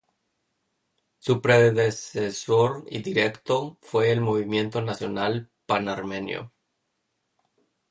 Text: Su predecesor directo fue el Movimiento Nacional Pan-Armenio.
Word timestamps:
Su 1.19 1.43
predecesor 1.43 2.85
directo 2.85 3.77
fue 3.83 4.09
el 4.11 4.19
Movimiento 4.21 4.81
Nacional 4.81 5.51
Pan-Armenio. 5.67 6.51